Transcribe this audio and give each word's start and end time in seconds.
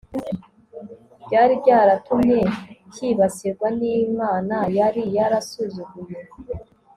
byari 1.25 1.53
byaratumye 1.61 2.39
cyibasirwa 2.93 3.67
nImana 3.79 4.55
yari 4.77 5.01
yarasuzuguye 5.17 6.19